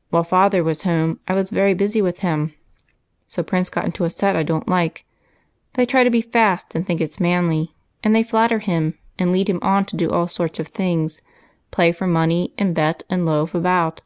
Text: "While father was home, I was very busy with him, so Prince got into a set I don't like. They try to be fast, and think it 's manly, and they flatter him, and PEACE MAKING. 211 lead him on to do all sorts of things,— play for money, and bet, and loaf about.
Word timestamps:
"While 0.10 0.22
father 0.22 0.62
was 0.62 0.82
home, 0.82 1.18
I 1.26 1.32
was 1.34 1.48
very 1.48 1.72
busy 1.72 2.02
with 2.02 2.18
him, 2.18 2.52
so 3.26 3.42
Prince 3.42 3.70
got 3.70 3.86
into 3.86 4.04
a 4.04 4.10
set 4.10 4.36
I 4.36 4.42
don't 4.42 4.68
like. 4.68 5.06
They 5.72 5.86
try 5.86 6.04
to 6.04 6.10
be 6.10 6.20
fast, 6.20 6.74
and 6.74 6.86
think 6.86 7.00
it 7.00 7.14
's 7.14 7.18
manly, 7.20 7.72
and 8.04 8.14
they 8.14 8.22
flatter 8.22 8.58
him, 8.58 8.98
and 9.18 9.30
PEACE 9.32 9.46
MAKING. 9.46 9.46
211 9.46 9.46
lead 9.46 9.48
him 9.72 9.76
on 9.76 9.84
to 9.86 9.96
do 9.96 10.10
all 10.10 10.28
sorts 10.28 10.58
of 10.60 10.68
things,— 10.68 11.22
play 11.70 11.92
for 11.92 12.06
money, 12.06 12.52
and 12.58 12.74
bet, 12.74 13.02
and 13.08 13.24
loaf 13.24 13.54
about. 13.54 14.02